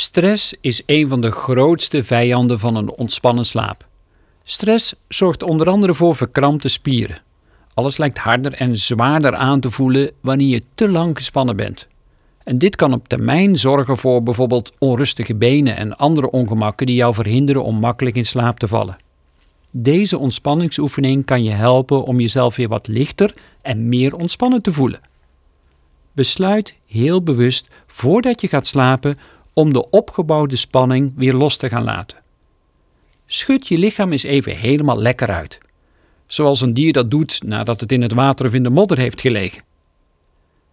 [0.00, 3.86] Stress is een van de grootste vijanden van een ontspannen slaap.
[4.44, 7.22] Stress zorgt onder andere voor verkrampte spieren.
[7.74, 11.86] Alles lijkt harder en zwaarder aan te voelen wanneer je te lang gespannen bent.
[12.44, 17.14] En dit kan op termijn zorgen voor bijvoorbeeld onrustige benen en andere ongemakken die jou
[17.14, 18.96] verhinderen om makkelijk in slaap te vallen.
[19.70, 25.00] Deze ontspanningsoefening kan je helpen om jezelf weer wat lichter en meer ontspannen te voelen.
[26.12, 29.18] Besluit heel bewust voordat je gaat slapen
[29.58, 32.18] om de opgebouwde spanning weer los te gaan laten.
[33.26, 35.58] Schud je lichaam eens even helemaal lekker uit,
[36.26, 39.20] zoals een dier dat doet nadat het in het water of in de modder heeft
[39.20, 39.62] gelegen.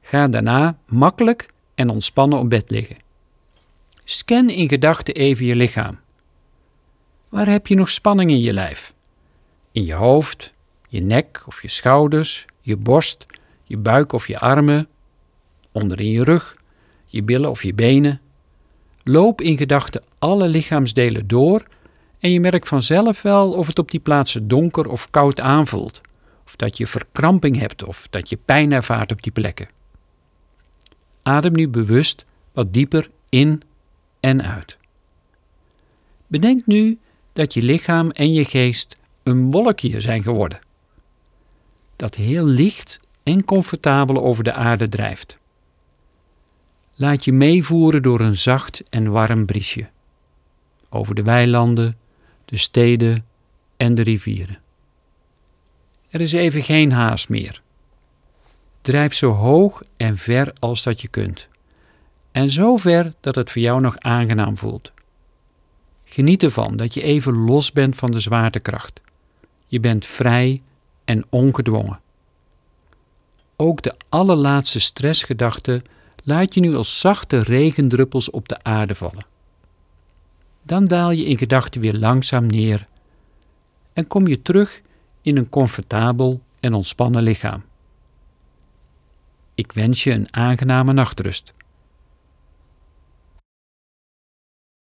[0.01, 2.95] Ga daarna makkelijk en ontspannen op bed liggen.
[4.03, 5.99] Scan in gedachten even je lichaam.
[7.29, 8.93] Waar heb je nog spanning in je lijf?
[9.71, 10.53] In je hoofd,
[10.87, 13.25] je nek of je schouders, je borst,
[13.63, 14.87] je buik of je armen,
[15.71, 16.55] onderin je rug,
[17.05, 18.19] je billen of je benen.
[19.07, 21.65] Loop in gedachten alle lichaamsdelen door
[22.19, 26.01] en je merkt vanzelf wel of het op die plaatsen donker of koud aanvoelt,
[26.45, 29.67] of dat je verkramping hebt of dat je pijn ervaart op die plekken.
[31.23, 33.61] Adem nu bewust wat dieper in
[34.19, 34.77] en uit.
[36.27, 36.99] Bedenk nu
[37.33, 40.59] dat je lichaam en je geest een wolkje zijn geworden,
[41.95, 45.37] dat heel licht en comfortabel over de aarde drijft.
[46.95, 49.89] Laat je meevoeren door een zacht en warm briesje,
[50.89, 51.95] over de weilanden,
[52.45, 53.25] de steden
[53.77, 54.57] en de rivieren.
[56.09, 57.61] Er is even geen haast meer.
[58.81, 61.47] Drijf zo hoog en ver als dat je kunt.
[62.31, 64.91] En zo ver dat het voor jou nog aangenaam voelt.
[66.03, 69.01] Geniet ervan dat je even los bent van de zwaartekracht.
[69.65, 70.61] Je bent vrij
[71.05, 71.99] en ongedwongen.
[73.55, 75.83] Ook de allerlaatste stressgedachten
[76.25, 79.25] laat je nu als zachte regendruppels op de aarde vallen.
[80.63, 82.87] Dan daal je in gedachten weer langzaam neer
[83.93, 84.81] en kom je terug
[85.21, 87.63] in een comfortabel en ontspannen lichaam.
[89.55, 91.53] Ik wens je een aangename nachtrust.